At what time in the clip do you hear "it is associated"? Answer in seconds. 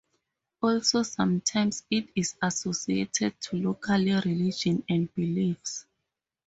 1.91-3.39